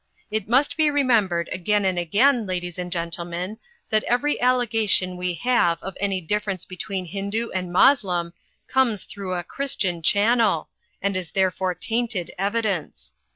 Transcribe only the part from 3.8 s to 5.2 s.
that every allegation